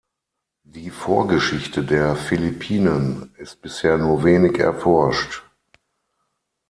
[0.65, 5.43] Die Vorgeschichte der Philippinen ist bisher nur wenig erforscht.